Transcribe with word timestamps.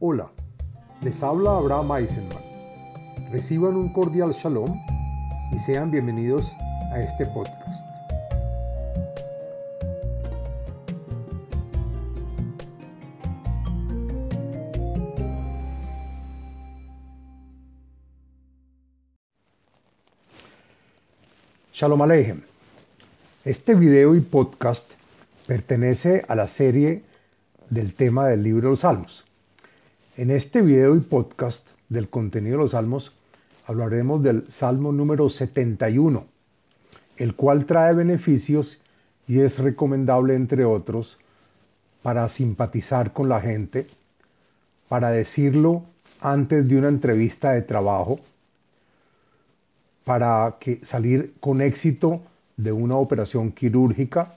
Hola, 0.00 0.28
les 1.02 1.24
habla 1.24 1.56
Abraham 1.56 1.90
Eisenman. 1.96 2.38
Reciban 3.32 3.74
un 3.74 3.92
cordial 3.92 4.30
shalom 4.30 4.80
y 5.50 5.58
sean 5.58 5.90
bienvenidos 5.90 6.54
a 6.92 7.02
este 7.02 7.26
podcast. 7.26 7.84
Shalom 21.72 22.02
Aleichem. 22.02 22.42
Este 23.44 23.74
video 23.74 24.14
y 24.14 24.20
podcast 24.20 24.88
pertenece 25.48 26.24
a 26.28 26.36
la 26.36 26.46
serie 26.46 27.02
del 27.68 27.94
tema 27.94 28.28
del 28.28 28.44
libro 28.44 28.68
de 28.68 28.70
los 28.70 28.80
Salmos. 28.80 29.27
En 30.18 30.32
este 30.32 30.62
video 30.62 30.96
y 30.96 31.00
podcast 31.00 31.64
del 31.88 32.08
contenido 32.08 32.56
de 32.56 32.62
los 32.64 32.72
Salmos 32.72 33.12
hablaremos 33.68 34.20
del 34.20 34.50
Salmo 34.50 34.90
número 34.90 35.30
71, 35.30 36.26
el 37.18 37.36
cual 37.36 37.66
trae 37.66 37.94
beneficios 37.94 38.80
y 39.28 39.38
es 39.38 39.60
recomendable, 39.60 40.34
entre 40.34 40.64
otros, 40.64 41.18
para 42.02 42.28
simpatizar 42.28 43.12
con 43.12 43.28
la 43.28 43.40
gente, 43.40 43.86
para 44.88 45.12
decirlo 45.12 45.84
antes 46.20 46.68
de 46.68 46.76
una 46.76 46.88
entrevista 46.88 47.52
de 47.52 47.62
trabajo, 47.62 48.18
para 50.02 50.56
salir 50.82 51.34
con 51.38 51.62
éxito 51.62 52.22
de 52.56 52.72
una 52.72 52.96
operación 52.96 53.52
quirúrgica, 53.52 54.34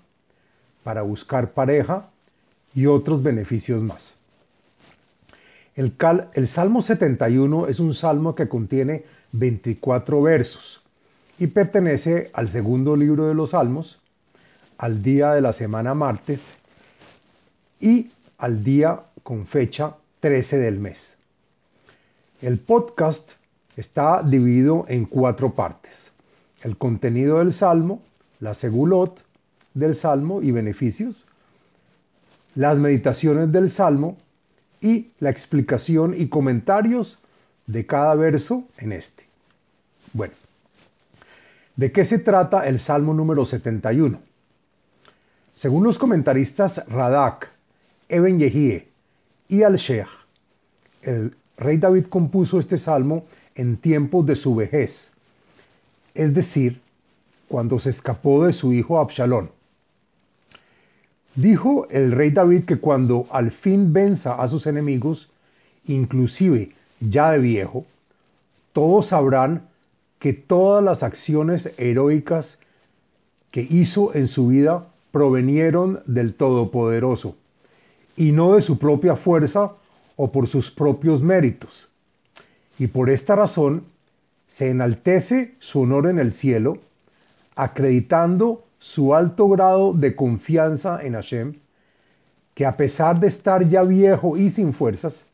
para 0.84 1.01
buscar 1.01 1.53
pareja 1.53 2.07
y 2.75 2.85
otros 2.85 3.23
beneficios 3.23 3.81
más. 3.81 4.20
El, 5.81 6.48
Salmo 6.48 6.84
71 6.84 7.66
es 7.66 7.80
un 7.80 7.95
salmo 7.95 8.35
que 8.35 8.48
contiene 8.48 9.04
24 9.32 10.21
versos 10.21 10.79
y 11.40 11.48
pertenece 11.48 12.29
al 12.34 12.51
segundo 12.51 12.96
libro 12.96 13.27
de 13.27 13.34
los 13.34 13.49
salmos, 13.49 13.99
al 14.77 15.01
día 15.01 15.32
de 15.32 15.41
la 15.41 15.54
semana 15.54 15.96
martes 15.96 16.40
y 17.79 18.12
al 18.38 18.63
día 18.63 18.99
con 19.23 19.48
fecha 19.48 19.96
13 20.20 20.60
del 20.60 20.79
mes. 20.79 21.18
El 22.43 22.60
podcast 22.60 23.32
está 23.76 24.21
dividido 24.21 24.85
en 24.88 25.05
cuatro 25.05 25.55
partes. 25.55 26.12
El 26.62 26.77
contenido 26.77 27.40
del 27.40 27.54
Salmo, 27.54 28.04
la 28.40 28.54
segulot 28.54 29.23
del 29.73 29.95
Salmo 29.95 30.43
y 30.43 30.51
beneficios, 30.51 31.26
las 32.54 32.77
meditaciones 32.77 33.51
del 33.51 33.71
Salmo 33.71 34.16
y 34.82 35.12
la 35.20 35.29
explicación 35.29 36.15
y 36.18 36.27
comentarios 36.27 37.20
de 37.68 37.85
cada 37.85 38.15
verso 38.15 38.65
en 38.77 38.91
este. 38.91 39.23
Bueno, 40.13 40.34
¿de 41.76 41.91
qué 41.91 42.04
se 42.04 42.20
trata 42.20 42.68
el 42.68 42.79
Salmo 42.79 43.13
número 43.13 43.46
71? 43.46 44.20
Según 45.57 45.84
los 45.84 45.99
comentaristas 45.99 46.85
Radak, 46.88 47.49
Eben 48.10 48.40
Yehie 48.40 48.88
y 49.48 49.63
Al-Sheikh, 49.63 50.10
el 51.04 51.35
rey 51.55 51.77
David 51.77 52.07
compuso 52.07 52.60
este 52.60 52.77
salmo 52.77 53.26
en 53.55 53.77
tiempos 53.77 54.26
de 54.26 54.35
su 54.35 54.55
vejez, 54.55 55.12
es 56.13 56.34
decir, 56.34 56.82
cuando 57.48 57.79
se 57.79 57.91
escapó 57.91 58.45
de 58.45 58.54
su 58.54 58.73
hijo 58.73 58.99
Absalón. 58.99 59.51
Dijo 61.35 61.87
el 61.90 62.12
rey 62.12 62.32
David 62.32 62.65
que 62.65 62.77
cuando 62.77 63.26
al 63.32 63.51
fin 63.51 63.93
venza 63.93 64.35
a 64.35 64.47
sus 64.47 64.68
enemigos, 64.68 65.29
inclusive 65.88 66.72
ya 67.00 67.31
de 67.31 67.40
viejo, 67.40 67.85
todos 68.73 69.07
sabrán 69.07 69.68
que 70.19 70.34
todas 70.34 70.84
las 70.84 71.03
acciones 71.03 71.73
heroicas 71.78 72.59
que 73.50 73.61
hizo 73.61 74.13
en 74.13 74.28
su 74.28 74.47
vida 74.47 74.88
provenieron 75.11 76.01
del 76.05 76.33
Todopoderoso, 76.33 77.35
y 78.16 78.31
no 78.31 78.55
de 78.55 78.61
su 78.61 78.78
propia 78.78 79.16
fuerza 79.16 79.73
o 80.16 80.31
por 80.31 80.47
sus 80.47 80.69
propios 80.69 81.22
méritos. 81.22 81.89
Y 82.78 82.88
por 82.88 83.09
esta 83.09 83.35
razón 83.35 83.84
se 84.47 84.69
enaltece 84.69 85.55
su 85.59 85.81
honor 85.81 86.07
en 86.07 86.19
el 86.19 86.34
cielo, 86.34 86.78
acreditando 87.55 88.63
su 88.81 89.13
alto 89.13 89.47
grado 89.47 89.93
de 89.93 90.15
confianza 90.15 90.99
en 91.03 91.13
Hashem, 91.13 91.53
que 92.55 92.65
a 92.65 92.75
pesar 92.75 93.19
de 93.19 93.27
estar 93.27 93.69
ya 93.69 93.83
viejo 93.83 94.37
y 94.37 94.49
sin 94.49 94.73
fuerzas, 94.73 95.25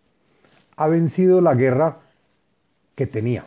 ha 0.76 0.88
vencido 0.88 1.40
la 1.40 1.56
guerra 1.56 1.98
que 2.94 3.08
tenía. 3.08 3.46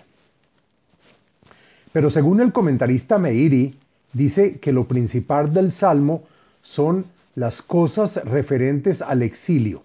Pero 1.92 2.08
según 2.08 2.40
el 2.40 2.50
comentarista 2.50 3.18
Meiri, 3.18 3.76
dice 4.14 4.58
que 4.58 4.72
lo 4.72 4.84
principal 4.84 5.52
del 5.52 5.70
Salmo 5.70 6.22
son 6.62 7.04
las 7.34 7.60
cosas 7.60 8.24
referentes 8.24 9.02
al 9.02 9.20
exilio, 9.20 9.82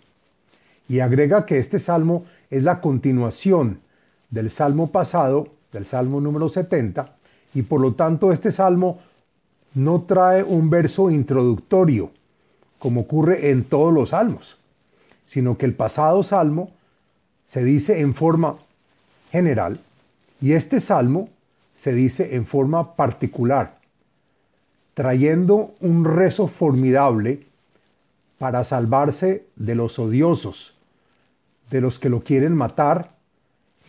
y 0.88 1.02
agrega 1.02 1.46
que 1.46 1.60
este 1.60 1.78
Salmo 1.78 2.24
es 2.50 2.64
la 2.64 2.80
continuación 2.80 3.80
del 4.30 4.50
salmo 4.50 4.88
pasado, 4.88 5.50
del 5.74 5.86
salmo 5.86 6.22
número 6.22 6.48
70, 6.48 7.16
y 7.54 7.64
por 7.64 7.82
lo 7.82 7.94
tanto 7.94 8.32
este 8.32 8.52
salmo 8.52 9.00
no 9.76 10.02
trae 10.04 10.42
un 10.42 10.70
verso 10.70 11.12
introductorio, 11.12 12.12
como 12.80 13.02
ocurre 13.02 13.52
en 13.52 13.64
todos 13.64 13.94
los 13.94 14.10
salmos, 14.10 14.58
sino 15.28 15.58
que 15.58 15.66
el 15.66 15.74
pasado 15.74 16.24
salmo 16.24 16.72
se 17.46 17.64
dice 17.64 18.00
en 18.00 18.16
forma 18.16 18.56
general 19.32 19.80
y 20.42 20.54
este 20.54 20.80
salmo 20.80 21.30
se 21.76 21.94
dice 21.94 22.36
en 22.36 22.46
forma 22.46 22.96
particular, 22.96 23.78
trayendo 24.94 25.76
un 25.82 26.06
rezo 26.06 26.48
formidable 26.48 27.46
para 28.38 28.64
salvarse 28.64 29.46
de 29.56 29.76
los 29.76 30.00
odiosos, 30.00 30.74
de 31.70 31.82
los 31.82 32.00
que 32.00 32.10
lo 32.10 32.22
quieren 32.22 32.56
matar 32.56 33.12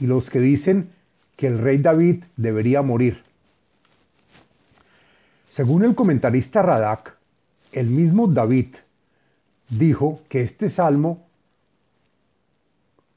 y 0.00 0.06
los 0.06 0.30
que 0.30 0.40
dicen 0.40 0.90
que 1.36 1.46
el 1.46 1.58
rey 1.58 1.78
David 1.78 2.24
debería 2.36 2.82
morir. 2.82 3.25
Según 5.56 5.84
el 5.84 5.94
comentarista 5.94 6.60
Radak, 6.60 7.16
el 7.72 7.86
mismo 7.86 8.26
David 8.26 8.76
dijo 9.70 10.20
que 10.28 10.42
este 10.42 10.68
salmo 10.68 11.24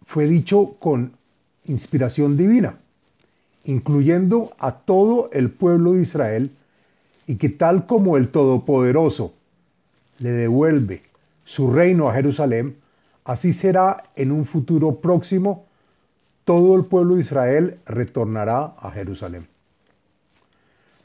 fue 0.05 0.25
dicho 0.25 0.77
con 0.79 1.11
inspiración 1.65 2.37
divina, 2.37 2.75
incluyendo 3.65 4.53
a 4.57 4.71
todo 4.71 5.29
el 5.33 5.49
pueblo 5.49 5.95
de 5.95 6.03
Israel, 6.03 6.51
y 7.27 7.35
que 7.35 7.49
tal 7.49 7.85
como 7.85 8.15
el 8.15 8.29
Todopoderoso 8.29 9.33
le 10.19 10.31
devuelve 10.31 11.01
su 11.43 11.73
reino 11.73 12.07
a 12.07 12.13
Jerusalén, 12.13 12.77
así 13.25 13.51
será 13.51 14.05
en 14.15 14.31
un 14.31 14.45
futuro 14.45 14.95
próximo 14.95 15.65
todo 16.45 16.77
el 16.77 16.85
pueblo 16.85 17.15
de 17.15 17.21
Israel 17.21 17.79
retornará 17.85 18.75
a 18.79 18.91
Jerusalén. 18.91 19.45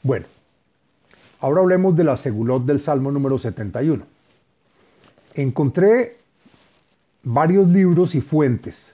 Bueno, 0.01 0.27
ahora 1.39 1.61
hablemos 1.61 1.95
de 1.95 2.03
la 2.03 2.17
segulot 2.17 2.63
del 2.65 2.79
Salmo 2.79 3.11
número 3.11 3.37
71. 3.37 4.03
Encontré 5.33 6.17
varios 7.23 7.67
libros 7.67 8.15
y 8.15 8.21
fuentes 8.21 8.93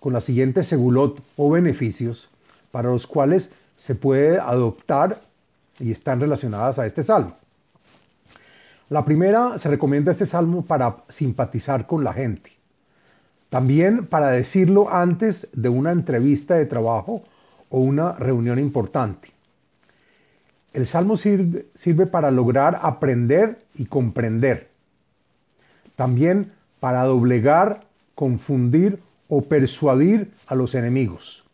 con 0.00 0.12
la 0.12 0.20
siguiente 0.20 0.62
segulot 0.62 1.20
o 1.36 1.50
beneficios 1.50 2.28
para 2.70 2.90
los 2.90 3.06
cuales 3.06 3.50
se 3.76 3.94
puede 3.94 4.38
adoptar 4.38 5.20
y 5.80 5.92
están 5.92 6.20
relacionadas 6.20 6.78
a 6.78 6.86
este 6.86 7.02
salmo. 7.02 7.36
La 8.88 9.04
primera 9.04 9.58
se 9.58 9.68
recomienda 9.68 10.12
este 10.12 10.26
salmo 10.26 10.62
para 10.62 10.96
simpatizar 11.08 11.86
con 11.86 12.04
la 12.04 12.12
gente. 12.12 12.52
También 13.50 14.06
para 14.06 14.30
decirlo 14.30 14.92
antes 14.92 15.48
de 15.52 15.68
una 15.68 15.92
entrevista 15.92 16.54
de 16.54 16.66
trabajo 16.66 17.24
o 17.70 17.80
una 17.80 18.12
reunión 18.12 18.58
importante. 18.58 19.33
El 20.74 20.88
salmo 20.88 21.16
sirve, 21.16 22.06
para 22.06 22.32
lograr 22.32 22.80
aprender 22.82 23.64
y 23.76 23.86
comprender. 23.86 24.68
También 25.94 26.50
para 26.80 27.04
doblegar, 27.04 27.80
confundir 28.16 28.98
o 29.28 29.42
persuadir 29.42 30.32
a 30.48 30.56
los 30.56 30.74
enemigos. 30.74 31.44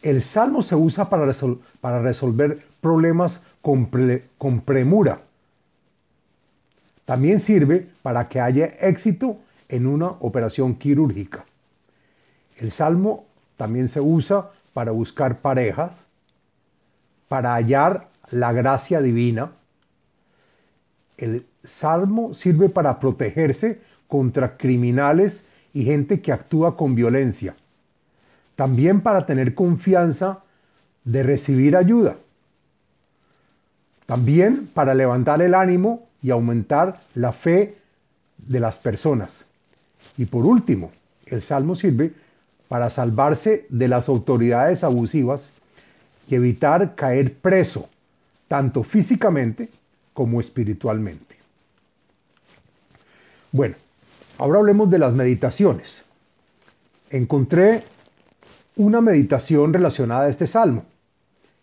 El 0.00 0.22
salmo 0.22 0.62
se 0.62 0.76
usa 0.76 1.10
para, 1.10 1.26
resolver 2.00 2.64
problemas 2.80 3.42
con 3.60 4.60
premura. 4.64 5.20
También 7.04 7.40
sirve 7.40 7.88
para 8.02 8.28
que 8.28 8.40
haya 8.40 8.66
éxito 8.66 9.38
en 9.68 9.88
una 9.88 10.06
operación 10.06 10.76
quirúrgica. 10.76 11.44
El 12.58 12.70
salmo 12.70 13.26
también 13.56 13.88
se 13.88 14.00
usa 14.00 14.50
para 14.72 14.92
buscar 14.92 15.38
parejas, 15.38 16.07
para 17.28 17.54
hallar 17.54 18.08
la 18.30 18.52
gracia 18.52 19.00
divina. 19.00 19.52
El 21.16 21.46
salmo 21.64 22.34
sirve 22.34 22.68
para 22.68 22.98
protegerse 22.98 23.80
contra 24.06 24.56
criminales 24.56 25.40
y 25.74 25.84
gente 25.84 26.20
que 26.20 26.32
actúa 26.32 26.76
con 26.76 26.94
violencia. 26.94 27.54
También 28.56 29.02
para 29.02 29.26
tener 29.26 29.54
confianza 29.54 30.40
de 31.04 31.22
recibir 31.22 31.76
ayuda. 31.76 32.16
También 34.06 34.68
para 34.72 34.94
levantar 34.94 35.42
el 35.42 35.54
ánimo 35.54 36.08
y 36.22 36.30
aumentar 36.30 37.00
la 37.14 37.32
fe 37.32 37.76
de 38.38 38.60
las 38.60 38.78
personas. 38.78 39.46
Y 40.16 40.24
por 40.24 40.46
último, 40.46 40.90
el 41.26 41.42
Salmo 41.42 41.76
sirve 41.76 42.12
para 42.68 42.90
salvarse 42.90 43.66
de 43.68 43.88
las 43.88 44.08
autoridades 44.08 44.82
abusivas 44.84 45.52
y 46.28 46.34
evitar 46.34 46.94
caer 46.94 47.34
preso, 47.34 47.88
tanto 48.46 48.82
físicamente 48.82 49.68
como 50.12 50.40
espiritualmente. 50.40 51.36
Bueno, 53.50 53.76
ahora 54.36 54.58
hablemos 54.58 54.90
de 54.90 54.98
las 54.98 55.14
meditaciones. 55.14 56.04
Encontré 57.10 57.82
una 58.76 59.00
meditación 59.00 59.72
relacionada 59.72 60.26
a 60.26 60.28
este 60.28 60.46
salmo 60.46 60.84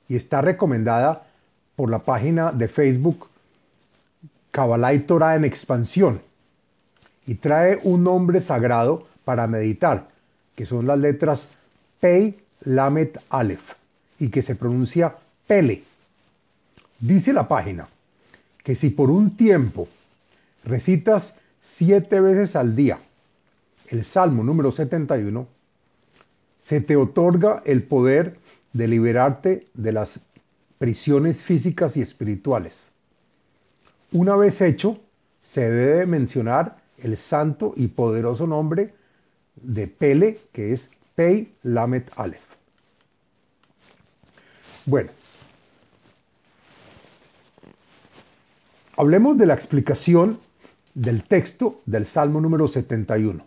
y 0.10 0.16
está 0.16 0.42
recomendada 0.42 1.28
por 1.76 1.90
la 1.90 2.00
página 2.00 2.52
de 2.52 2.68
Facebook 2.68 3.28
Kabbalah 4.52 4.94
y 4.94 5.00
Torah 5.00 5.36
en 5.36 5.46
expansión 5.46 6.22
y 7.28 7.36
trae 7.36 7.80
un 7.84 8.04
nombre 8.04 8.40
sagrado 8.40 9.06
para 9.26 9.48
meditar, 9.48 10.08
que 10.56 10.66
son 10.66 10.88
las 10.88 11.00
letras 11.00 11.50
Pei, 12.00 12.38
Lamet, 12.62 13.20
Aleph, 13.30 13.74
y 14.20 14.30
que 14.30 14.42
se 14.42 14.56
pronuncia 14.56 15.16
Pele. 15.48 15.84
Dice 17.00 17.34
la 17.34 17.48
página 17.48 17.88
que 18.64 18.76
si 18.76 18.90
por 18.90 19.10
un 19.10 19.36
tiempo 19.36 19.88
recitas 20.64 21.36
siete 21.62 22.20
veces 22.20 22.56
al 22.56 22.76
día 22.76 23.00
el 23.90 24.06
Salmo 24.06 24.44
número 24.44 24.72
71, 24.72 25.48
se 26.64 26.82
te 26.82 26.96
otorga 26.96 27.62
el 27.66 27.84
poder 27.84 28.38
de 28.74 28.88
liberarte 28.88 29.68
de 29.74 29.92
las 29.92 30.20
prisiones 30.80 31.44
físicas 31.44 31.96
y 31.96 32.02
espirituales. 32.02 32.90
Una 34.12 34.36
vez 34.36 34.62
hecho, 34.62 35.00
se 35.44 35.70
debe 35.70 36.06
mencionar 36.06 36.78
el 36.98 37.18
santo 37.18 37.74
y 37.76 37.88
poderoso 37.88 38.48
nombre 38.48 38.94
de 39.56 39.88
Pele, 39.88 40.40
que 40.52 40.74
es 40.74 40.90
Pei 41.16 41.54
Lamet 41.64 42.12
Aleph. 42.18 42.45
Bueno, 44.88 45.10
hablemos 48.98 49.36
de 49.36 49.48
la 49.48 49.56
explicación 49.56 50.38
del 50.94 51.24
texto 51.24 51.82
del 51.88 52.06
Salmo 52.06 52.40
número 52.40 52.68
71. 52.68 53.44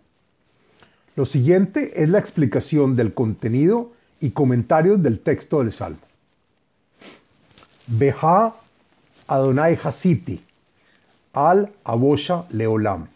Lo 1.15 1.27
siguiente 1.27 2.03
es 2.03 2.09
la 2.09 2.19
explicación 2.19 2.97
del 2.97 3.15
contenido 3.15 3.93
y 4.21 4.31
comentarios 4.31 5.01
del 5.01 5.21
texto 5.21 5.61
del 5.61 5.71
Salmo. 5.71 6.01
Beha 7.87 8.53
Adonai 9.29 9.79
Hasiti, 9.81 10.41
al 11.35 11.71
Abosha 11.85 12.47
Leolam. 12.51 13.07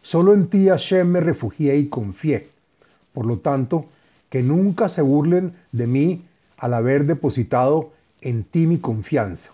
Solo 0.00 0.32
en 0.32 0.46
ti 0.46 0.68
Hashem 0.68 1.08
me 1.08 1.20
refugié 1.20 1.76
y 1.76 1.88
confié. 1.88 2.48
Por 3.12 3.26
lo 3.26 3.38
tanto, 3.38 3.86
que 4.30 4.44
nunca 4.44 4.88
se 4.88 5.02
burlen 5.02 5.54
de 5.72 5.86
mí 5.88 6.22
al 6.56 6.74
haber 6.74 7.06
depositado 7.06 7.92
en 8.20 8.44
ti 8.44 8.66
mi 8.66 8.78
confianza. 8.78 9.52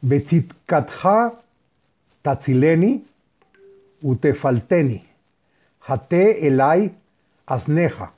Betzitkatha 0.00 1.32
tatzileni 2.22 3.04
utefalteni, 4.02 5.02
hate 5.86 6.46
elai 6.46 6.92
asneja. 7.46 8.12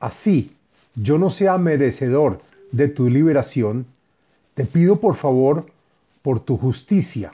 Así, 0.00 0.52
yo 0.94 1.18
no 1.18 1.30
sea 1.30 1.58
merecedor 1.58 2.40
de 2.70 2.88
tu 2.88 3.08
liberación, 3.08 3.86
te 4.54 4.64
pido 4.64 4.96
por 4.96 5.16
favor 5.16 5.66
por 6.22 6.40
tu 6.40 6.56
justicia. 6.56 7.32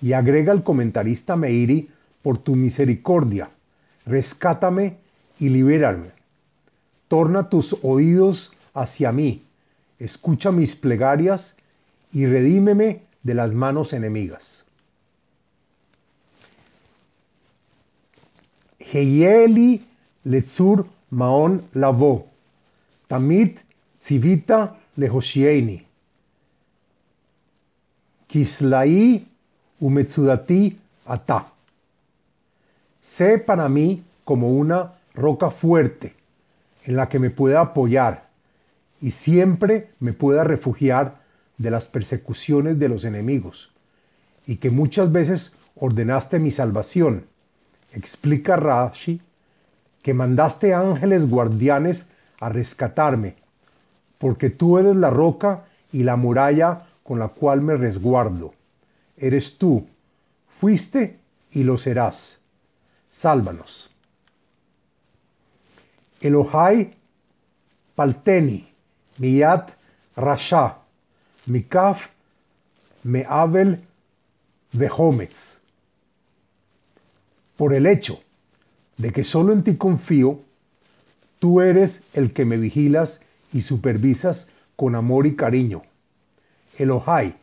Y 0.00 0.12
agrega 0.12 0.52
el 0.52 0.62
comentarista 0.62 1.36
Meiri, 1.36 1.90
por 2.22 2.38
tu 2.38 2.54
misericordia, 2.54 3.50
rescátame 4.06 4.96
y 5.38 5.48
libérame. 5.48 6.10
Torna 7.08 7.48
tus 7.48 7.76
oídos 7.82 8.52
hacia 8.72 9.12
mí, 9.12 9.42
escucha 9.98 10.50
mis 10.50 10.74
plegarias 10.74 11.54
y 12.12 12.26
redímeme 12.26 13.02
de 13.22 13.34
las 13.34 13.52
manos 13.52 13.92
enemigas. 13.92 14.64
Heyeli 18.78 19.84
letzur 20.24 20.86
maon 21.10 21.62
lavo, 21.72 22.28
tamit 23.06 23.58
civita 24.00 24.76
lehoshieni. 24.96 25.84
Kislai 28.28 29.24
umetsudati 29.80 30.76
ata. 31.06 31.53
Sé 33.14 33.38
para 33.38 33.68
mí 33.68 34.02
como 34.24 34.50
una 34.50 34.94
roca 35.14 35.52
fuerte 35.52 36.14
en 36.84 36.96
la 36.96 37.08
que 37.08 37.20
me 37.20 37.30
pueda 37.30 37.60
apoyar 37.60 38.24
y 39.00 39.12
siempre 39.12 39.90
me 40.00 40.12
pueda 40.12 40.42
refugiar 40.42 41.20
de 41.56 41.70
las 41.70 41.86
persecuciones 41.86 42.80
de 42.80 42.88
los 42.88 43.04
enemigos, 43.04 43.70
y 44.48 44.56
que 44.56 44.70
muchas 44.70 45.12
veces 45.12 45.54
ordenaste 45.76 46.40
mi 46.40 46.50
salvación. 46.50 47.26
Explica 47.92 48.56
Rashi 48.56 49.20
que 50.02 50.12
mandaste 50.12 50.74
ángeles 50.74 51.30
guardianes 51.30 52.06
a 52.40 52.48
rescatarme, 52.48 53.36
porque 54.18 54.50
tú 54.50 54.76
eres 54.76 54.96
la 54.96 55.10
roca 55.10 55.66
y 55.92 56.02
la 56.02 56.16
muralla 56.16 56.80
con 57.04 57.20
la 57.20 57.28
cual 57.28 57.60
me 57.60 57.76
resguardo. 57.76 58.54
Eres 59.16 59.56
tú, 59.56 59.86
fuiste 60.58 61.20
y 61.52 61.62
lo 61.62 61.78
serás. 61.78 62.40
Sálvanos. 63.16 63.90
Elohai 66.20 66.94
Palteni, 67.94 68.66
Miyat 69.18 69.70
Rasha, 70.16 70.78
Mikaf 71.46 72.08
Meabel 73.04 73.78
Vehometz. 74.72 75.58
Por 77.56 77.72
el 77.72 77.86
hecho 77.86 78.20
de 78.96 79.12
que 79.12 79.22
solo 79.22 79.52
en 79.52 79.62
ti 79.62 79.76
confío, 79.76 80.40
tú 81.38 81.60
eres 81.60 82.02
el 82.14 82.32
que 82.32 82.44
me 82.44 82.56
vigilas 82.56 83.20
y 83.52 83.62
supervisas 83.62 84.48
con 84.76 84.96
amor 84.96 85.26
y 85.26 85.36
cariño. 85.36 85.82
Elohai, 86.78 87.36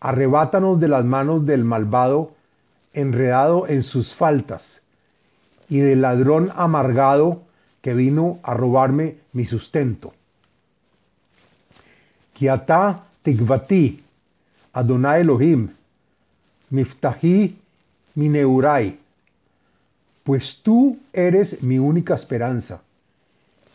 arrebátanos 0.00 0.78
de 0.78 0.88
las 0.88 1.04
manos 1.04 1.44
del 1.44 1.64
malvado 1.64 2.35
enredado 2.96 3.68
en 3.68 3.84
sus 3.84 4.14
faltas 4.14 4.82
y 5.68 5.78
del 5.78 6.02
ladrón 6.02 6.50
amargado 6.56 7.42
que 7.80 7.94
vino 7.94 8.40
a 8.42 8.54
robarme 8.54 9.18
mi 9.32 9.44
sustento. 9.44 10.12
Kiata 12.32 13.04
tigvati, 13.22 14.02
Adonai 14.72 15.20
Elohim, 15.20 15.68
miftahi 16.70 17.56
mineurai 18.16 19.06
pues 20.26 20.60
tú 20.60 20.98
eres 21.12 21.62
mi 21.62 21.78
única 21.78 22.16
esperanza, 22.16 22.82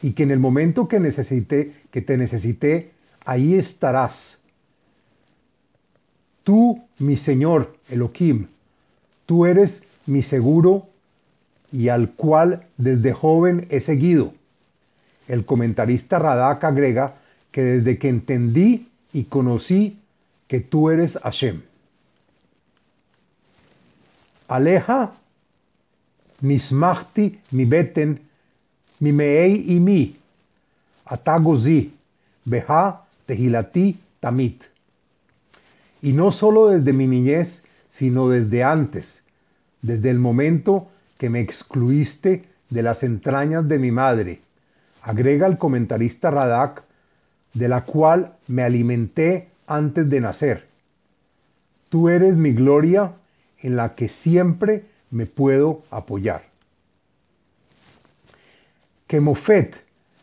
y 0.02 0.12
que 0.12 0.24
en 0.24 0.32
el 0.32 0.40
momento 0.40 0.86
que 0.90 1.00
necesité, 1.00 1.74
que 1.90 2.02
te 2.02 2.18
necesité, 2.18 2.92
ahí 3.24 3.56
estarás. 3.56 4.38
Tú, 6.44 6.84
mi 7.00 7.16
Señor 7.16 7.78
Elohim, 7.90 8.48
tú 9.32 9.46
eres 9.46 9.82
mi 10.08 10.24
seguro 10.24 10.90
y 11.72 11.88
al 11.88 12.10
cual 12.10 12.66
desde 12.76 13.14
joven 13.14 13.66
he 13.70 13.80
seguido. 13.80 14.34
El 15.30 15.46
comentarista 15.46 16.20
Radak 16.20 16.62
agrega 16.66 17.16
que 17.50 17.64
desde 17.64 17.98
que 17.98 18.10
entendí 18.10 18.90
y 19.14 19.24
conocí 19.24 19.98
que 20.50 20.60
tú 20.60 20.90
eres 20.90 21.18
Hashem. 21.24 21.62
Aleja 24.50 25.14
mismachti 26.42 27.40
mi 27.52 27.64
beten, 27.64 28.20
mi 29.00 29.14
meei 29.14 29.64
y 29.66 29.80
mi, 29.80 30.18
atagozi, 31.06 31.94
beha 32.44 33.06
tehilati 33.26 33.98
tamit. 34.20 34.62
Y 36.02 36.12
no 36.12 36.34
solo 36.34 36.68
desde 36.68 36.92
mi 36.92 37.08
niñez, 37.08 37.64
sino 37.90 38.28
desde 38.28 38.66
antes, 38.66 39.21
desde 39.82 40.10
el 40.10 40.20
momento 40.20 40.90
que 41.18 41.30
me 41.30 41.40
excluiste 41.40 42.46
de 42.70 42.84
las 42.84 43.04
entrañas 43.04 43.68
de 43.68 43.80
mi 43.80 43.92
madre, 43.92 44.42
agrega 45.02 45.48
el 45.48 45.58
comentarista 45.58 46.32
Radak, 46.32 46.84
de 47.54 47.68
la 47.68 47.84
cual 47.84 48.34
me 48.48 48.64
alimenté 48.64 49.50
antes 49.68 50.10
de 50.10 50.22
nacer. 50.22 50.68
Tú 51.90 52.10
eres 52.10 52.38
mi 52.38 52.54
gloria 52.54 53.12
en 53.60 53.76
la 53.76 53.94
que 53.94 54.08
siempre 54.08 54.86
me 55.12 55.26
puedo 55.26 55.84
apoyar. 55.92 56.44
Kemofet, 59.08 59.76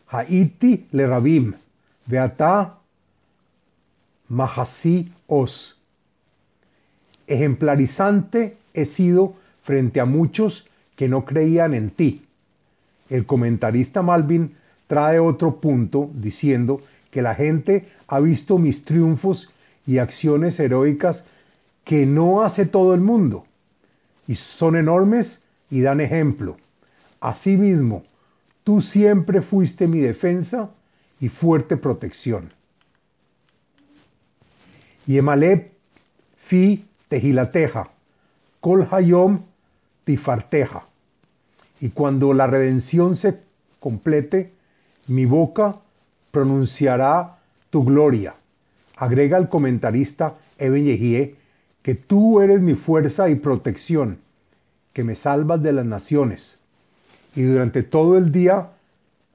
Haiti 0.07 0.87
le 0.91 1.05
Rabim, 1.05 1.53
Beata 2.07 2.79
Mahasi 4.29 5.11
Os. 5.27 5.77
Ejemplarizante 7.27 8.57
he 8.73 8.85
sido 8.85 9.35
frente 9.69 9.99
a 9.99 10.05
muchos 10.05 10.65
que 10.95 11.07
no 11.07 11.25
creían 11.25 11.75
en 11.75 11.91
ti. 11.91 12.25
El 13.07 13.27
comentarista 13.27 14.01
Malvin 14.01 14.55
trae 14.87 15.19
otro 15.19 15.57
punto 15.57 16.09
diciendo 16.11 16.81
que 17.11 17.21
la 17.21 17.35
gente 17.35 17.87
ha 18.07 18.19
visto 18.19 18.57
mis 18.57 18.83
triunfos 18.83 19.51
y 19.85 19.99
acciones 19.99 20.59
heroicas 20.59 21.23
que 21.83 22.07
no 22.07 22.41
hace 22.41 22.65
todo 22.65 22.95
el 22.95 23.01
mundo. 23.01 23.45
Y 24.27 24.37
son 24.37 24.75
enormes 24.75 25.43
y 25.69 25.81
dan 25.81 26.01
ejemplo. 26.01 26.57
Asimismo, 27.21 28.03
tú 28.63 28.81
siempre 28.81 29.43
fuiste 29.43 29.85
mi 29.85 29.99
defensa 29.99 30.71
y 31.21 31.29
fuerte 31.29 31.77
protección. 31.77 32.49
Y 35.05 35.19
Emalep 35.19 35.71
fi 36.47 36.83
tejilateja, 37.07 37.91
kol 38.61 38.87
hayom 38.89 39.43
tifarteja. 40.09 40.85
Y 41.81 41.89
cuando 41.89 42.33
la 42.33 42.47
redención 42.47 43.15
se 43.15 43.37
complete, 43.79 44.49
mi 45.05 45.25
boca 45.25 45.75
pronunciará 46.31 47.37
tu 47.69 47.83
gloria. 47.83 48.33
Agrega 48.95 49.37
el 49.37 49.49
comentarista 49.49 50.33
Eben 50.57 50.85
Yehie 50.85 51.35
que 51.83 51.93
tú 51.93 52.41
eres 52.41 52.59
mi 52.59 52.73
fuerza 52.73 53.29
y 53.29 53.35
protección, 53.35 54.17
que 54.93 55.03
me 55.03 55.15
salvas 55.15 55.61
de 55.61 55.73
las 55.73 55.85
naciones. 55.85 56.57
Y 57.35 57.43
durante 57.43 57.83
todo 57.83 58.17
el 58.17 58.31
día 58.31 58.69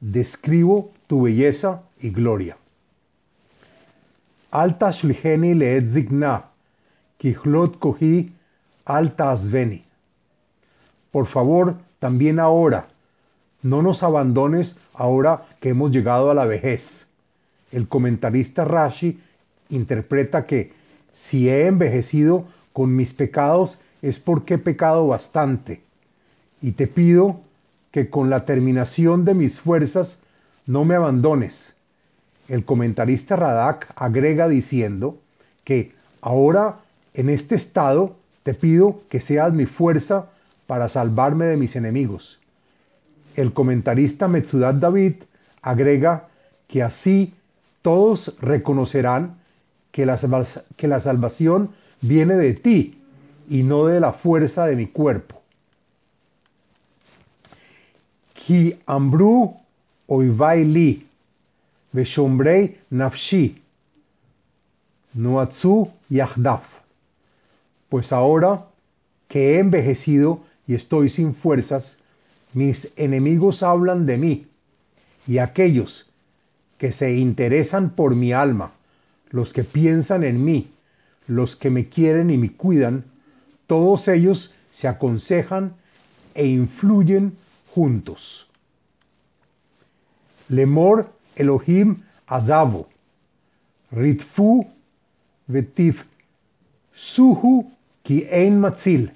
describo 0.00 0.90
tu 1.06 1.22
belleza 1.22 1.82
y 2.00 2.10
gloria. 2.10 2.56
Alta 4.50 4.90
shligeni 4.90 5.54
leet 5.54 5.86
zigna, 5.92 6.46
kichlot 7.18 7.78
kohi 7.78 8.32
alta 8.84 9.30
asveni. 9.30 9.83
Por 11.14 11.28
favor, 11.28 11.76
también 12.00 12.40
ahora, 12.40 12.88
no 13.62 13.82
nos 13.82 14.02
abandones 14.02 14.76
ahora 14.94 15.44
que 15.60 15.68
hemos 15.68 15.92
llegado 15.92 16.28
a 16.28 16.34
la 16.34 16.44
vejez. 16.44 17.06
El 17.70 17.86
comentarista 17.86 18.64
Rashi 18.64 19.20
interpreta 19.70 20.44
que 20.44 20.72
si 21.12 21.48
he 21.48 21.68
envejecido 21.68 22.46
con 22.72 22.96
mis 22.96 23.12
pecados 23.12 23.78
es 24.02 24.18
porque 24.18 24.54
he 24.54 24.58
pecado 24.58 25.06
bastante. 25.06 25.82
Y 26.60 26.72
te 26.72 26.88
pido 26.88 27.38
que 27.92 28.10
con 28.10 28.28
la 28.28 28.44
terminación 28.44 29.24
de 29.24 29.34
mis 29.34 29.60
fuerzas 29.60 30.18
no 30.66 30.84
me 30.84 30.96
abandones. 30.96 31.74
El 32.48 32.64
comentarista 32.64 33.36
Radak 33.36 33.86
agrega 33.94 34.48
diciendo 34.48 35.16
que 35.62 35.92
ahora 36.20 36.80
en 37.14 37.28
este 37.28 37.54
estado 37.54 38.16
te 38.42 38.52
pido 38.52 38.98
que 39.08 39.20
seas 39.20 39.52
mi 39.52 39.66
fuerza 39.66 40.32
para 40.66 40.88
salvarme 40.88 41.46
de 41.46 41.56
mis 41.56 41.76
enemigos. 41.76 42.38
El 43.36 43.52
comentarista 43.52 44.28
Metzudat 44.28 44.76
David 44.76 45.14
agrega 45.62 46.28
que 46.68 46.82
así 46.82 47.34
todos 47.82 48.34
reconocerán 48.40 49.36
que 49.90 50.06
la, 50.06 50.16
salvación 51.00 51.70
viene 52.00 52.34
de 52.34 52.54
ti 52.54 52.98
y 53.48 53.62
no 53.62 53.86
de 53.86 54.00
la 54.00 54.12
fuerza 54.12 54.66
de 54.66 54.74
mi 54.74 54.86
cuerpo. 54.86 55.40
Ki 58.34 58.74
ambru 58.86 59.54
oivai 60.06 60.64
li, 60.64 61.06
veshombrei 61.92 62.76
nafshi, 62.90 63.54
noatsu 65.14 65.88
yahdaf. 66.10 66.66
Pues 67.88 68.12
ahora 68.12 68.66
que 69.28 69.54
he 69.54 69.60
envejecido 69.60 70.40
y 70.66 70.74
estoy 70.74 71.08
sin 71.08 71.34
fuerzas, 71.34 71.98
mis 72.52 72.92
enemigos 72.96 73.62
hablan 73.62 74.06
de 74.06 74.16
mí, 74.16 74.46
y 75.26 75.38
aquellos 75.38 76.10
que 76.78 76.92
se 76.92 77.14
interesan 77.14 77.90
por 77.90 78.14
mi 78.14 78.32
alma, 78.32 78.72
los 79.30 79.52
que 79.52 79.64
piensan 79.64 80.22
en 80.24 80.44
mí, 80.44 80.70
los 81.26 81.56
que 81.56 81.70
me 81.70 81.88
quieren 81.88 82.30
y 82.30 82.36
me 82.36 82.52
cuidan, 82.52 83.04
todos 83.66 84.08
ellos 84.08 84.54
se 84.72 84.88
aconsejan 84.88 85.74
e 86.34 86.46
influyen 86.46 87.36
juntos. 87.74 88.46
Lemor 90.48 91.10
Elohim 91.36 92.02
Azavo, 92.26 92.88
Ritfu 93.90 94.66
Vetif 95.46 96.04
Suhu 96.94 97.70
Ki 98.02 98.26
Ein 98.30 98.60
Matzil 98.60 99.12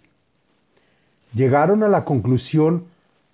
llegaron 1.35 1.82
a 1.82 1.88
la 1.88 2.04
conclusión 2.04 2.85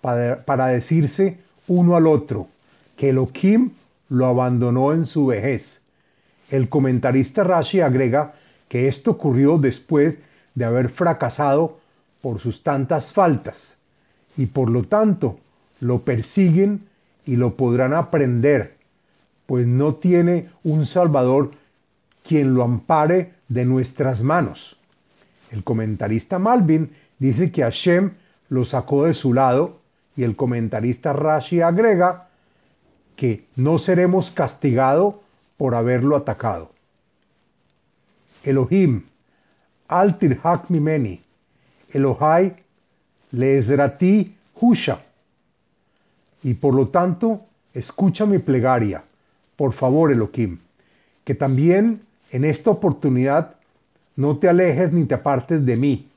para, 0.01 0.67
decirse 0.67 1.39
uno 1.67 1.97
al 1.97 2.07
otro 2.07 2.49
que 2.97 3.11
Elohim 3.11 3.71
lo 4.09 4.27
abandonó 4.27 4.93
en 4.93 5.07
su 5.07 5.27
vejez. 5.27 5.81
El 6.51 6.69
comentarista 6.69 7.43
Rashi 7.43 7.81
agrega 7.81 8.35
que 8.69 8.87
esto 8.89 9.13
ocurrió 9.13 9.57
después 9.57 10.19
de 10.55 10.65
haber 10.65 10.91
fracasado 10.91 11.79
por 12.21 12.41
sus 12.41 12.63
tantas 12.63 13.13
faltas 13.13 13.77
y 14.37 14.47
por 14.47 14.71
lo 14.71 14.85
tanto 14.85 15.39
lo 15.81 16.01
persiguen 16.01 16.87
y 17.27 17.37
lo 17.37 17.55
podrán 17.55 17.95
aprender, 17.95 18.75
pues 19.47 19.67
no 19.67 19.95
tiene 19.95 20.49
un 20.63 20.87
Salvador 20.87 21.53
quien 22.23 22.55
lo 22.55 22.63
ampare 22.63 23.33
de 23.49 23.65
nuestras 23.65 24.23
manos. 24.23 24.77
El 25.51 25.63
comentarista 25.65 26.39
Malvin 26.39 26.91
dice 27.25 27.51
que 27.51 27.63
Hashem 27.63 28.11
lo 28.51 28.67
sacó 28.67 29.05
de 29.05 29.15
su 29.15 29.33
lado 29.33 29.81
y 30.15 30.25
el 30.25 30.37
comentarista 30.37 31.15
Rashi 31.15 31.63
agrega 31.63 32.29
que 33.17 33.47
no 33.57 33.79
seremos 33.79 34.31
castigados 34.31 35.15
por 35.57 35.75
haberlo 35.75 36.17
atacado. 36.17 36.71
Elohim, 38.43 39.05
al 39.89 40.19
tirhak 40.19 40.69
mimeni, 40.69 41.23
Elohai 41.93 42.57
leezrati 43.33 44.37
husha. 44.61 44.99
Y 46.43 46.53
por 46.55 46.75
lo 46.75 46.89
tanto, 46.89 47.41
escucha 47.73 48.27
mi 48.27 48.39
plegaria, 48.39 49.03
por 49.57 49.73
favor, 49.73 50.13
Elohim, 50.13 50.59
que 51.25 51.35
también 51.35 52.03
en 52.33 52.45
esta 52.45 52.71
oportunidad 52.71 53.55
no 54.15 54.37
te 54.37 54.49
alejes 54.51 54.93
ni 54.93 55.07
te 55.07 55.15
apartes 55.15 55.65
de 55.65 55.77
mí 55.77 56.09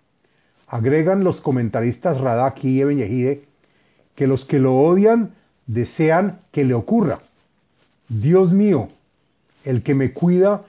Agregan 0.67 1.23
los 1.23 1.39
comentaristas 1.39 2.19
Radak 2.19 2.63
y 2.63 2.81
Eben 2.81 2.97
Yehide 2.97 3.43
que 4.15 4.27
los 4.27 4.45
que 4.45 4.59
lo 4.59 4.75
odian 4.75 5.33
desean 5.65 6.39
que 6.51 6.65
le 6.65 6.73
ocurra. 6.73 7.19
Dios 8.09 8.51
mío, 8.51 8.89
el 9.63 9.83
que 9.83 9.93
me 9.93 10.11
cuida 10.11 10.63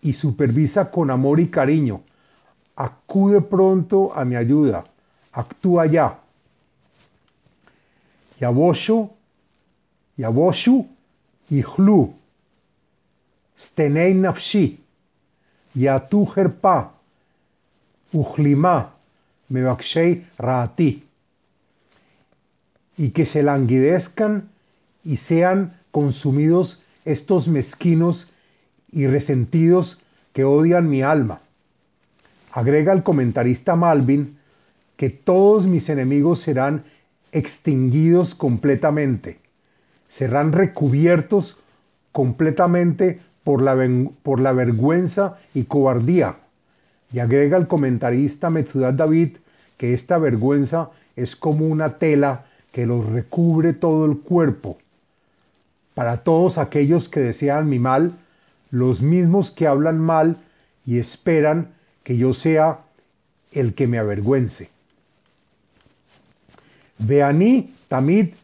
y 0.00 0.12
supervisa 0.12 0.90
con 0.90 1.10
amor 1.10 1.40
y 1.40 1.48
cariño, 1.48 2.02
acude 2.76 3.40
pronto 3.40 4.12
a 4.14 4.24
mi 4.24 4.36
ayuda, 4.36 4.84
actúa 5.32 5.86
ya. 5.86 6.18
Yaboshu, 8.40 9.10
Yaboshu, 10.16 10.86
Ihlu, 11.50 12.12
Stenei 13.56 14.14
Nafshi, 14.14 14.80
Yatu 15.74 16.28
Herpa, 16.34 16.92
Ujlima, 18.12 18.90
Mebakshei 19.52 20.26
Raati, 20.38 21.04
y 22.96 23.10
que 23.10 23.26
se 23.26 23.42
languidezcan 23.42 24.48
y 25.04 25.18
sean 25.18 25.74
consumidos 25.90 26.82
estos 27.04 27.48
mezquinos 27.48 28.32
y 28.90 29.06
resentidos 29.06 30.00
que 30.32 30.44
odian 30.44 30.88
mi 30.88 31.02
alma. 31.02 31.40
Agrega 32.52 32.92
el 32.92 33.02
comentarista 33.02 33.76
Malvin 33.76 34.38
que 34.96 35.10
todos 35.10 35.66
mis 35.66 35.88
enemigos 35.88 36.40
serán 36.40 36.84
extinguidos 37.32 38.34
completamente, 38.34 39.38
serán 40.08 40.52
recubiertos 40.52 41.56
completamente 42.12 43.20
por 43.42 43.62
la, 43.62 43.76
por 44.22 44.40
la 44.40 44.52
vergüenza 44.52 45.38
y 45.54 45.64
cobardía. 45.64 46.36
Y 47.12 47.18
agrega 47.18 47.56
el 47.56 47.66
comentarista 47.66 48.48
Metzudat 48.48 48.94
David 48.94 49.36
que 49.76 49.94
esta 49.94 50.18
vergüenza 50.18 50.90
es 51.16 51.36
como 51.36 51.66
una 51.66 51.98
tela 51.98 52.46
que 52.72 52.86
los 52.86 53.06
recubre 53.06 53.72
todo 53.72 54.06
el 54.06 54.18
cuerpo. 54.18 54.78
Para 55.94 56.18
todos 56.18 56.58
aquellos 56.58 57.08
que 57.08 57.20
desean 57.20 57.68
mi 57.68 57.78
mal, 57.78 58.12
los 58.70 59.02
mismos 59.02 59.50
que 59.50 59.66
hablan 59.66 59.98
mal 59.98 60.36
y 60.86 60.98
esperan 60.98 61.68
que 62.02 62.16
yo 62.16 62.32
sea 62.32 62.80
el 63.52 63.74
que 63.74 63.86
me 63.86 63.98
avergüence. 63.98 64.70
Veaní 66.98 67.74
tamid 67.88 68.34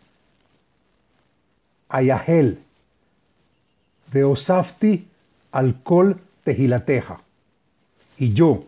ayahel, 1.88 2.58
veosafti 4.12 5.06
alcohol 5.52 6.16
tejilateja. 6.44 7.20
Y 8.18 8.32
yo, 8.32 8.64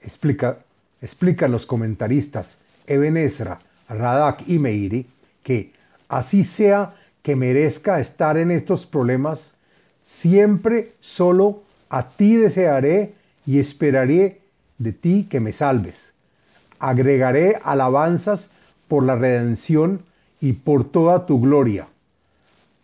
explica, 0.00 0.58
explican 1.04 1.52
los 1.52 1.66
comentaristas 1.66 2.56
Eben 2.86 3.16
Ezra, 3.18 3.60
Radak 3.88 4.48
y 4.48 4.58
Meiri, 4.58 5.06
que 5.42 5.72
así 6.08 6.44
sea 6.44 6.94
que 7.22 7.36
merezca 7.36 8.00
estar 8.00 8.38
en 8.38 8.50
estos 8.50 8.86
problemas, 8.86 9.52
siempre 10.02 10.92
solo 11.00 11.62
a 11.90 12.08
ti 12.08 12.36
desearé 12.36 13.12
y 13.46 13.58
esperaré 13.58 14.40
de 14.78 14.92
ti 14.92 15.26
que 15.30 15.40
me 15.40 15.52
salves. 15.52 16.12
Agregaré 16.78 17.58
alabanzas 17.62 18.50
por 18.88 19.02
la 19.04 19.14
redención 19.14 20.02
y 20.40 20.52
por 20.52 20.84
toda 20.84 21.26
tu 21.26 21.40
gloria, 21.40 21.86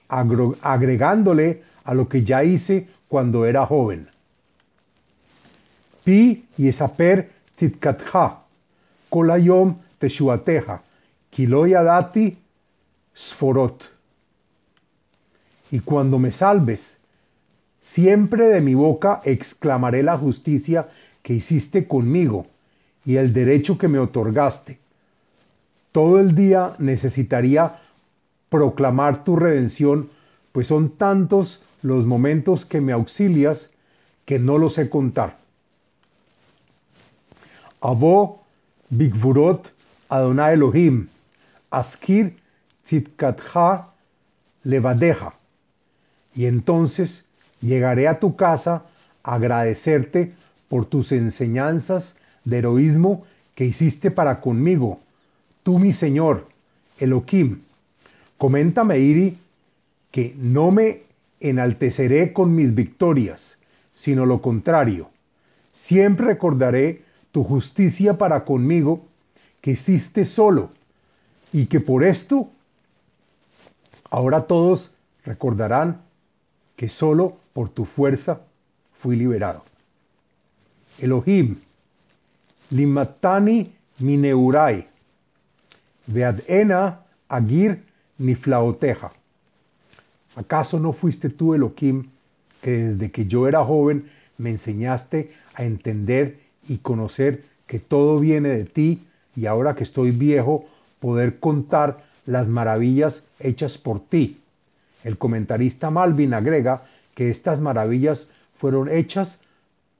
agregándole 0.08 1.62
a 1.84 1.94
lo 1.94 2.08
que 2.08 2.22
ya 2.24 2.44
hice 2.44 2.88
cuando 3.08 3.46
era 3.46 3.66
joven. 3.66 4.08
Pi 6.04 6.44
yesaper 6.56 7.39
tzitkatja, 7.60 8.40
kolayom 9.10 9.74
teshuateja, 9.98 10.80
kiloyadati 11.30 12.36
sforot. 13.14 13.90
Y 15.70 15.80
cuando 15.80 16.18
me 16.18 16.32
salves, 16.32 16.96
siempre 17.80 18.46
de 18.46 18.60
mi 18.60 18.74
boca 18.74 19.20
exclamaré 19.24 20.02
la 20.02 20.16
justicia 20.16 20.88
que 21.22 21.34
hiciste 21.34 21.86
conmigo 21.86 22.46
y 23.04 23.16
el 23.16 23.32
derecho 23.32 23.76
que 23.76 23.88
me 23.88 23.98
otorgaste. 23.98 24.78
Todo 25.92 26.18
el 26.18 26.34
día 26.34 26.74
necesitaría 26.78 27.76
proclamar 28.48 29.22
tu 29.22 29.36
redención, 29.36 30.08
pues 30.52 30.68
son 30.68 30.90
tantos 30.90 31.62
los 31.82 32.06
momentos 32.06 32.64
que 32.64 32.80
me 32.80 32.92
auxilias 32.92 33.70
que 34.24 34.38
no 34.38 34.58
lo 34.58 34.70
sé 34.70 34.88
contar. 34.88 35.36
Abo 37.80 38.40
Bigvurot 38.90 39.72
Adonai 40.08 40.54
Elohim, 40.54 41.08
Askir 41.70 42.34
Tzitkatha 42.84 43.88
Levadeja. 44.64 45.34
Y 46.34 46.46
entonces 46.46 47.24
llegaré 47.60 48.08
a 48.08 48.18
tu 48.18 48.36
casa 48.36 48.84
a 49.22 49.34
agradecerte 49.34 50.32
por 50.68 50.86
tus 50.86 51.12
enseñanzas 51.12 52.14
de 52.44 52.58
heroísmo 52.58 53.24
que 53.54 53.64
hiciste 53.64 54.10
para 54.10 54.40
conmigo, 54.40 55.00
tú 55.62 55.78
mi 55.78 55.92
Señor, 55.92 56.46
Elohim. 56.98 57.60
Coméntame, 58.38 58.98
Iri, 58.98 59.36
que 60.10 60.34
no 60.38 60.70
me 60.70 61.02
enalteceré 61.40 62.32
con 62.32 62.54
mis 62.54 62.74
victorias, 62.74 63.58
sino 63.94 64.26
lo 64.26 64.40
contrario. 64.40 65.10
Siempre 65.72 66.26
recordaré 66.26 67.02
tu 67.32 67.44
justicia 67.44 68.18
para 68.18 68.44
conmigo, 68.44 69.04
que 69.60 69.72
hiciste 69.72 70.24
solo, 70.24 70.70
y 71.52 71.66
que 71.66 71.80
por 71.80 72.04
esto 72.04 72.50
ahora 74.10 74.42
todos 74.42 74.90
recordarán 75.24 76.00
que 76.76 76.88
solo 76.88 77.36
por 77.52 77.68
tu 77.68 77.84
fuerza 77.84 78.40
fui 79.00 79.16
liberado. 79.16 79.62
Elohim, 80.98 81.56
limatani 82.70 83.72
mineurai, 83.98 84.86
veadena 86.06 87.00
agir 87.28 87.82
niflaoteja. 88.18 89.12
¿Acaso 90.36 90.78
no 90.78 90.92
fuiste 90.92 91.28
tú, 91.28 91.54
Elohim, 91.54 92.08
que 92.62 92.70
desde 92.70 93.10
que 93.10 93.26
yo 93.26 93.48
era 93.48 93.64
joven 93.64 94.10
me 94.38 94.50
enseñaste 94.50 95.32
a 95.54 95.64
entender 95.64 96.39
y 96.68 96.78
conocer 96.78 97.44
que 97.66 97.78
todo 97.78 98.18
viene 98.18 98.50
de 98.50 98.64
ti 98.64 99.06
y 99.36 99.46
ahora 99.46 99.74
que 99.74 99.84
estoy 99.84 100.10
viejo 100.10 100.66
poder 100.98 101.38
contar 101.38 102.04
las 102.26 102.48
maravillas 102.48 103.22
hechas 103.38 103.78
por 103.78 104.00
ti? 104.00 104.40
El 105.04 105.18
comentarista 105.18 105.90
Malvin 105.90 106.34
agrega 106.34 106.82
que 107.14 107.30
estas 107.30 107.60
maravillas 107.60 108.28
fueron 108.58 108.88
hechas 108.88 109.38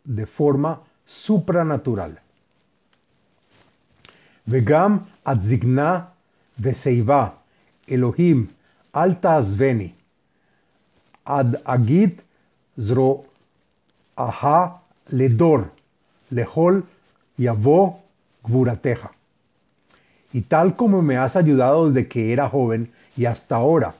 de 0.04 0.26
forma 0.26 0.80
supranatural. 1.06 2.20
Elohim 7.86 8.48
alta 8.92 9.36
azveni 9.36 9.94
ad 11.24 11.54
agit 11.64 12.22
zro 12.78 13.24
aha 14.16 14.80
ledor 15.10 15.70
lehol 16.30 16.84
yavo 17.36 18.00
gvurateja. 18.42 19.12
Y 20.32 20.42
tal 20.42 20.76
como 20.76 21.02
me 21.02 21.16
has 21.16 21.36
ayudado 21.36 21.90
desde 21.90 22.08
que 22.08 22.32
era 22.32 22.48
joven 22.48 22.90
y 23.16 23.24
hasta 23.26 23.56
ahora, 23.56 23.94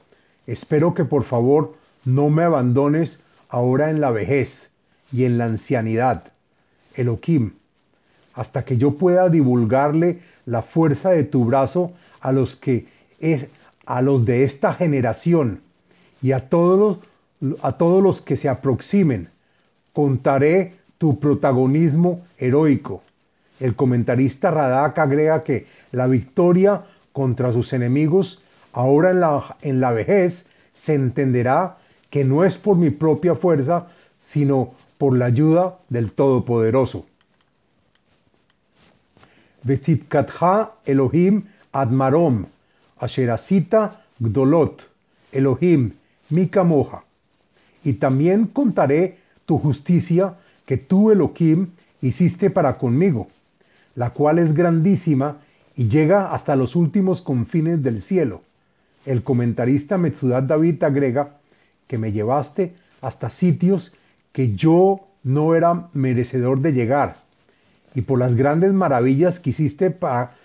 espero 0.47 0.93
que 0.93 1.05
por 1.05 1.25
favor 1.25 1.75
no 2.05 2.29
me 2.29 2.43
abandones 2.43 3.19
ahora 3.49 3.89
en 3.89 3.99
la 4.01 4.11
vejez 4.11 4.69
y 5.11 5.25
en 5.25 5.37
la 5.37 5.45
ancianidad, 5.45 6.31
Elohim, 6.95 7.53
hasta 8.33 8.63
que 8.63 8.77
yo 8.77 8.91
pueda 8.91 9.29
divulgarle 9.29 10.21
la 10.45 10.61
fuerza 10.61 11.09
de 11.09 11.25
tu 11.25 11.45
brazo 11.45 11.91
a 12.21 12.31
los 12.31 12.55
que 12.55 12.87
es, 13.19 13.47
a 13.85 14.01
los 14.01 14.25
de 14.25 14.43
esta 14.43 14.73
generación 14.73 15.59
y 16.21 16.31
a 16.31 16.47
todos 16.47 16.99
los, 17.41 17.63
a 17.63 17.73
todos 17.73 18.01
los 18.01 18.21
que 18.21 18.37
se 18.37 18.47
aproximen. 18.47 19.27
Contaré 19.93 20.75
tu 21.01 21.19
protagonismo 21.19 22.21
heroico. 22.37 23.01
El 23.59 23.75
comentarista 23.75 24.51
Radak 24.51 24.99
agrega 24.99 25.43
que 25.43 25.65
la 25.93 26.05
victoria 26.05 26.83
contra 27.11 27.51
sus 27.51 27.73
enemigos 27.73 28.43
ahora 28.71 29.09
en 29.09 29.19
la, 29.19 29.57
en 29.63 29.81
la 29.81 29.93
vejez 29.93 30.45
se 30.75 30.93
entenderá 30.93 31.77
que 32.11 32.23
no 32.23 32.43
es 32.43 32.59
por 32.59 32.77
mi 32.77 32.91
propia 32.91 33.33
fuerza, 33.33 33.87
sino 34.19 34.75
por 34.99 35.17
la 35.17 35.25
ayuda 35.25 35.79
del 35.89 36.11
Todopoderoso. 36.11 37.07
Elohim 40.85 41.45
Admarom, 41.71 42.45
Asherasita 42.99 44.03
Gdolot, 44.19 44.87
Elohim, 45.31 45.93
Mika 46.29 46.63
Moja. 46.63 47.03
Y 47.83 47.93
también 47.93 48.45
contaré 48.45 49.17
tu 49.47 49.57
justicia 49.57 50.35
que 50.65 50.77
tú, 50.77 51.11
Elohim, 51.11 51.67
hiciste 52.01 52.49
para 52.49 52.77
conmigo, 52.77 53.27
la 53.95 54.11
cual 54.11 54.39
es 54.39 54.53
grandísima 54.53 55.37
y 55.75 55.87
llega 55.87 56.31
hasta 56.31 56.55
los 56.55 56.75
últimos 56.75 57.21
confines 57.21 57.83
del 57.83 58.01
cielo. 58.01 58.41
El 59.05 59.23
comentarista 59.23 59.97
Metzudat 59.97 60.45
David 60.45 60.83
agrega 60.83 61.29
que 61.87 61.97
me 61.97 62.11
llevaste 62.11 62.73
hasta 63.01 63.29
sitios 63.29 63.93
que 64.31 64.55
yo 64.55 65.07
no 65.23 65.55
era 65.55 65.87
merecedor 65.93 66.61
de 66.61 66.73
llegar. 66.73 67.15
Y 67.95 68.01
por 68.01 68.19
las 68.19 68.35
grandes 68.35 68.73
maravillas 68.73 69.39
que 69.39 69.49
hiciste 69.49 69.91
para, 69.91 70.35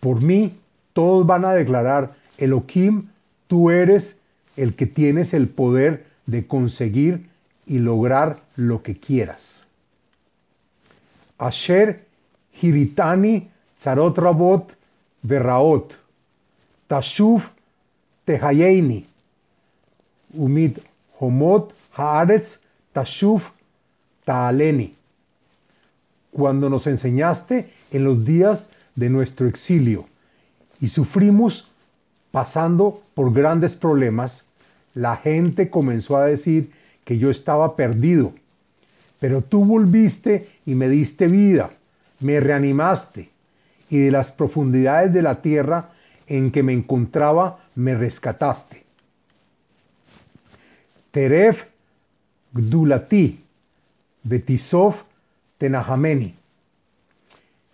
por 0.00 0.22
mí, 0.22 0.52
todos 0.92 1.26
van 1.26 1.44
a 1.44 1.54
declarar, 1.54 2.12
Elohim, 2.38 3.04
tú 3.46 3.70
eres 3.70 4.16
el 4.56 4.74
que 4.74 4.86
tienes 4.86 5.34
el 5.34 5.48
poder 5.48 6.04
de 6.26 6.46
conseguir 6.46 7.28
y 7.66 7.78
lograr 7.78 8.38
lo 8.56 8.82
que 8.82 8.96
quieras. 8.96 9.57
Asher 11.38 12.00
Hiritani 12.60 13.48
Zarot 13.80 14.16
Rabot 14.16 14.66
Berraot 15.26 15.92
Tashuf 16.88 17.44
Tehayeini 18.26 19.04
Umid 20.36 20.78
Homot 21.20 21.72
Haaretz 21.96 22.58
Tashuf 22.92 23.50
Taaleni. 24.26 24.94
Cuando 26.30 26.68
nos 26.68 26.86
enseñaste 26.86 27.72
en 27.90 28.04
los 28.04 28.24
días 28.24 28.70
de 28.94 29.08
nuestro 29.08 29.46
exilio 29.46 30.06
y 30.80 30.88
sufrimos 30.88 31.72
pasando 32.30 33.00
por 33.14 33.32
grandes 33.32 33.74
problemas, 33.74 34.44
la 34.94 35.16
gente 35.16 35.70
comenzó 35.70 36.16
a 36.16 36.26
decir 36.26 36.72
que 37.04 37.18
yo 37.18 37.30
estaba 37.30 37.74
perdido. 37.76 38.32
Pero 39.18 39.42
tú 39.42 39.64
volviste 39.64 40.48
y 40.66 40.74
me 40.74 40.88
diste 40.88 41.26
vida, 41.26 41.70
me 42.20 42.40
reanimaste, 42.40 43.30
y 43.90 43.98
de 43.98 44.10
las 44.10 44.32
profundidades 44.32 45.12
de 45.12 45.22
la 45.22 45.40
tierra 45.40 45.90
en 46.26 46.50
que 46.50 46.62
me 46.62 46.72
encontraba 46.72 47.58
me 47.74 47.94
rescataste. 47.94 48.84
Teref 51.10 51.64
Gdulati, 52.52 53.40
Betisov 54.22 54.94
Tenahameni, 55.58 56.34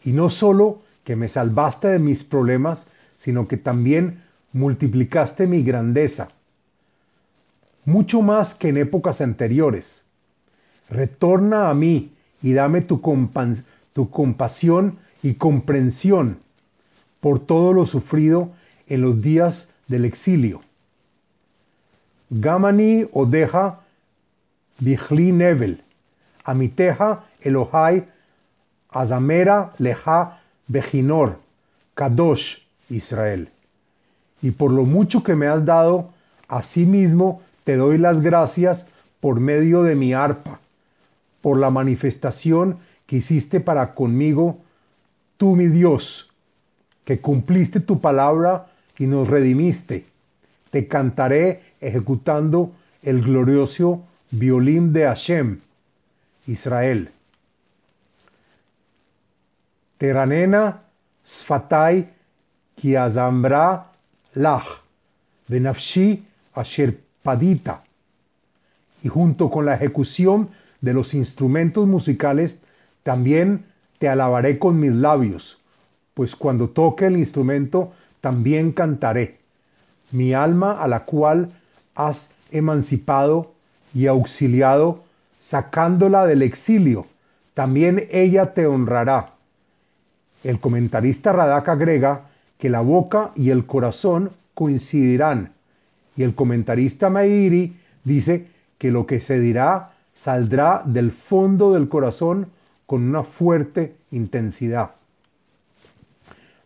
Y 0.04 0.12
no 0.12 0.30
solo 0.30 0.83
que 1.04 1.16
me 1.16 1.28
salvaste 1.28 1.88
de 1.88 1.98
mis 1.98 2.22
problemas, 2.22 2.87
sino 3.16 3.46
que 3.48 3.57
también 3.57 4.22
multiplicaste 4.52 5.46
mi 5.46 5.62
grandeza, 5.62 6.28
mucho 7.85 8.22
más 8.22 8.54
que 8.54 8.68
en 8.68 8.78
épocas 8.78 9.20
anteriores. 9.20 10.04
Retorna 10.90 11.70
a 11.70 11.75
mí 11.75 12.11
y 12.42 12.53
dame 12.53 12.83
tu, 12.83 13.01
compasión 13.01 14.99
y 15.23 15.35
comprensión 15.35 16.38
por 17.20 17.40
todo 17.40 17.73
lo 17.73 17.87
sufrido 17.87 18.51
en 18.87 19.01
los 19.01 19.23
días 19.23 19.70
del 19.88 20.05
exilio. 20.05 20.61
Gamani 22.31 23.07
odeja 23.12 23.81
Bihli 24.79 25.33
Nevel, 25.33 25.81
Amiteja 26.44 27.25
Elohai, 27.40 28.05
Azamera 28.90 29.73
Leja 29.79 30.40
Bejinor, 30.68 31.38
Kadosh 31.94 32.59
Israel. 32.90 33.49
Y 34.42 34.51
por 34.51 34.70
lo 34.70 34.85
mucho 34.85 35.23
que 35.23 35.35
me 35.35 35.47
has 35.47 35.64
dado, 35.64 36.11
asimismo 36.49 37.42
te 37.64 37.77
doy 37.77 37.99
las 37.99 38.20
gracias 38.20 38.87
por 39.20 39.40
medio 39.40 39.83
de 39.83 39.94
mi 39.94 40.12
arpa, 40.12 40.61
por 41.44 41.59
la 41.59 41.68
manifestación 41.68 42.78
que 43.07 43.16
hiciste 43.16 43.61
para 43.61 43.92
conmigo, 43.92 44.61
tú 45.37 45.57
mi 45.57 45.66
Dios, 45.66 46.30
que 47.04 47.18
cumpliste 47.18 47.80
tu 47.80 48.00
palabra 48.00 48.68
y 48.96 49.04
nos 49.04 49.28
redimiste. 49.28 50.07
Te 50.70 50.88
cantaré 50.88 51.61
ejecutando 51.83 52.72
el 53.02 53.20
glorioso 53.20 54.04
violín 54.30 54.94
de 54.94 55.04
Hashem, 55.04 55.59
Israel. 56.46 57.11
Teranena 59.98 60.80
sfatai 61.26 62.09
kiazambra 62.74 63.90
lach, 64.33 64.80
benafshi 65.46 66.24
asher 66.54 66.98
padita. 67.22 67.83
Y 69.02 69.09
junto 69.09 69.50
con 69.50 69.66
la 69.66 69.74
ejecución 69.74 70.48
de 70.85 70.92
los 70.92 71.14
instrumentos 71.14 71.87
musicales, 71.87 72.59
también 73.03 73.64
te 73.99 74.09
alabaré 74.09 74.59
con 74.59 74.79
mis 74.79 74.92
labios, 74.92 75.59
pues 76.12 76.37
cuando 76.37 76.68
toque 76.68 77.07
el 77.07 77.16
instrumento, 77.16 77.92
también 78.20 78.73
cantaré. 78.73 79.38
Mi 80.12 80.35
alma 80.35 80.73
a 80.83 80.87
la 80.87 81.01
cual 81.01 81.49
has 81.94 82.31
emancipado 82.51 83.53
y 83.94 84.07
auxiliado, 84.07 85.03
sacándola 85.40 86.27
del 86.27 86.42
exilio, 86.42 87.07
también 87.55 88.07
ella 88.11 88.53
te 88.53 88.66
honrará. 88.66 89.31
El 90.42 90.61
comentarista 90.61 91.33
Radak 91.33 91.68
agrega 91.68 92.23
que 92.59 92.68
la 92.68 92.83
boca 92.83 93.31
y 93.37 93.51
el 93.51 93.64
corazón 93.64 94.31
coincidirán, 94.53 95.53
y 96.16 96.23
el 96.23 96.35
comentarista 96.35 97.09
Meiri 97.09 97.77
dice 98.05 98.49
que 98.79 98.90
lo 98.90 99.07
que 99.07 99.20
se 99.20 99.40
dirá 99.40 99.93
saldrá 100.14 100.83
del 100.85 101.11
fondo 101.11 101.72
del 101.72 101.88
corazón 101.88 102.46
con 102.87 103.03
una 103.03 103.24
fuerte 103.24 103.96
intensidad. 104.11 104.90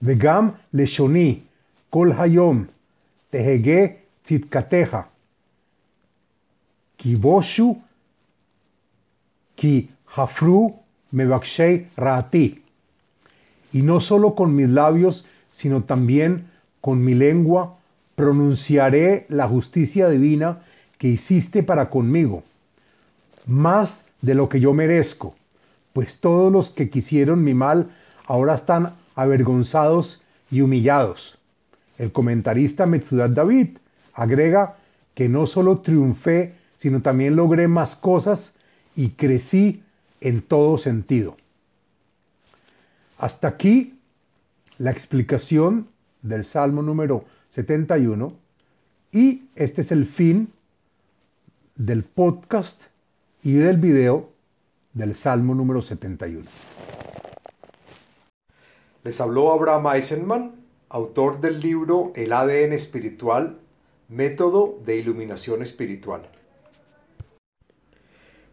Vegam 0.01 0.53
leshoni 0.73 1.43
kol 1.91 2.13
hayom 2.13 2.67
tehege 3.31 4.05
tzitkateja 4.25 5.09
kiboshu 6.99 7.77
ki 9.57 9.89
hafru 10.17 10.75
mebakshei 11.13 11.87
rati. 11.97 12.63
Y 13.73 13.83
no 13.83 14.01
solo 14.01 14.35
con 14.35 14.55
mis 14.55 14.69
labios, 14.69 15.27
sino 15.53 15.83
también 15.83 16.49
con 16.81 17.05
mi 17.05 17.15
lengua 17.15 17.77
pronunciaré 18.15 19.27
la 19.29 19.47
justicia 19.47 20.09
divina 20.09 20.61
que 20.99 21.09
hiciste 21.09 21.63
para 21.63 21.89
conmigo, 21.89 22.43
más 23.49 24.03
de 24.23 24.35
lo 24.35 24.49
que 24.49 24.61
yo 24.61 24.73
merezco, 24.73 25.35
pues 25.93 26.21
todos 26.21 26.53
los 26.53 26.71
que 26.71 26.91
quisieron 26.91 27.43
mi 27.43 27.55
mal 27.55 27.91
ahora 28.27 28.55
están 28.55 28.93
avergonzados 29.17 30.23
y 30.51 30.61
humillados. 30.61 31.39
El 31.99 32.13
comentarista 32.13 32.87
Metzudat 32.87 33.33
David 33.33 33.79
agrega 34.15 34.77
que 35.15 35.29
no 35.29 35.47
solo 35.47 35.79
triunfé, 35.79 36.55
sino 36.79 37.03
también 37.03 37.35
logré 37.35 37.67
más 37.67 37.97
cosas 37.97 38.55
y 38.95 39.11
crecí 39.11 39.83
en 40.21 40.43
todo 40.43 40.79
sentido. 40.79 41.37
Hasta 43.19 43.49
aquí 43.49 43.99
la 44.79 44.93
explicación 44.93 45.89
del 46.23 46.45
Salmo 46.45 46.83
número 46.83 47.25
71 47.51 48.33
y 49.11 49.43
este 49.57 49.81
es 49.81 49.91
el 49.91 50.07
fin 50.07 50.53
del 51.75 52.03
podcast 52.03 52.83
y 53.43 53.55
del 53.55 53.77
video 53.77 54.31
del 54.93 55.17
Salmo 55.17 55.55
número 55.55 55.83
71. 55.83 56.45
Les 59.05 59.21
habló 59.21 59.53
Abraham 59.53 59.87
Eisenman, 59.95 60.55
autor 60.89 61.41
del 61.41 61.61
libro 61.61 62.13
El 62.17 62.33
ADN 62.33 62.73
espiritual, 62.73 63.59
método 64.09 64.81
de 64.85 64.97
iluminación 64.97 65.63
espiritual. 65.63 66.29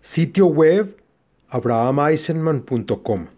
Sitio 0.02 0.45
web 0.45 0.98
abrahameisenman.com 1.50 3.35